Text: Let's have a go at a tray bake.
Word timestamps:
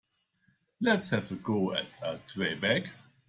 Let's 0.79 1.09
have 1.11 1.31
a 1.31 1.35
go 1.35 1.75
at 1.75 1.85
a 2.01 2.19
tray 2.27 2.55
bake. 2.55 2.87